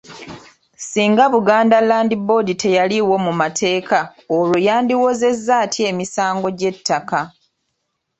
Singa 0.89 1.25
Buganda 1.33 1.77
Land 1.89 2.11
Board 2.27 2.47
teyaliiwo 2.61 3.15
mu 3.25 3.33
mateeka 3.41 3.99
olwo 4.37 4.57
yandiwozezza 4.67 5.55
etya 5.65 5.83
emisango 5.91 6.47
gy'ettaka? 6.59 7.19